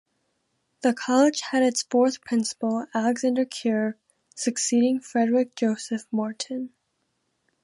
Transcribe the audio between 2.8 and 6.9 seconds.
Alexander Keir, succeeding Frederick Joseph Morten.